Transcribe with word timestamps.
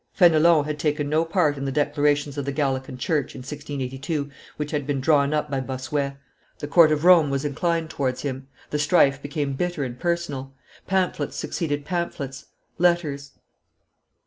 Fenelon 0.13 0.65
had 0.65 0.79
taken 0.79 1.07
no 1.09 1.23
part 1.23 1.57
in 1.59 1.65
the 1.65 1.71
declarations 1.71 2.35
of 2.35 2.43
the 2.43 2.51
Gallican 2.51 2.97
church, 2.97 3.35
in 3.35 3.41
1682, 3.41 4.31
which 4.57 4.71
had 4.71 4.87
been 4.87 4.99
drawn 4.99 5.31
up 5.31 5.51
by 5.51 5.59
Bossuet; 5.59 6.17
the 6.57 6.67
court 6.67 6.91
of 6.91 7.05
Rome 7.05 7.29
was 7.29 7.45
inclined 7.45 7.91
towards 7.91 8.21
him; 8.23 8.47
the 8.71 8.79
strife 8.79 9.21
became 9.21 9.53
bitter 9.53 9.83
and 9.83 9.99
personal; 9.99 10.55
pamphlets 10.87 11.35
succeeded 11.35 11.85
pamphlets, 11.85 12.47
letters. 12.79 13.33